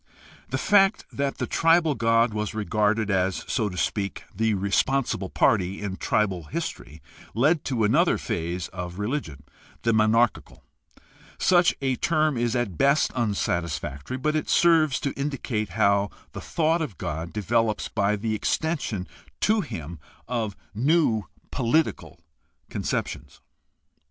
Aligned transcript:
—The 0.49 0.57
fact 0.57 1.05
that 1.11 1.37
the 1.37 1.45
tribal 1.45 1.93
god 1.93 2.33
was 2.33 2.55
regarded 2.55 3.11
as, 3.11 3.43
so 3.47 3.69
to 3.69 3.77
speak, 3.77 4.23
the 4.35 4.55
responsible 4.55 5.29
party 5.29 5.79
in 5.79 5.95
tribal 5.97 6.45
history 6.45 7.03
led 7.35 7.63
to 7.65 7.83
another 7.83 8.17
phase 8.17 8.67
of 8.69 8.97
religion, 8.97 9.43
the 9.83 9.93
monarchical. 9.93 10.63
Such 11.37 11.75
a 11.81 11.97
term 11.97 12.35
is 12.35 12.55
at 12.55 12.79
best 12.79 13.11
unsatisfactory, 13.13 14.17
but 14.17 14.35
it 14.35 14.49
serves 14.49 14.99
to 15.01 15.13
indicate 15.13 15.69
how 15.77 16.09
the 16.31 16.41
thought 16.41 16.81
of 16.81 16.97
God 16.97 17.31
develops 17.31 17.87
by 17.87 18.15
the 18.15 18.33
extension 18.33 19.07
to 19.41 19.61
him 19.61 19.99
of 20.27 20.55
new 20.73 21.25
political 21.51 22.19
conceptions. 22.71 23.39